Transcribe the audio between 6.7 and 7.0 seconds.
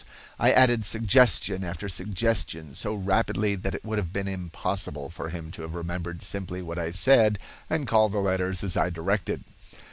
I